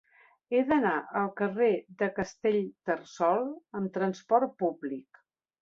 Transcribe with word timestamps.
He 0.53 0.61
d'anar 0.69 0.93
al 1.23 1.27
carrer 1.41 1.67
de 2.01 2.09
Castellterçol 2.21 3.47
amb 3.81 3.95
trasport 3.99 4.61
públic. 4.65 5.25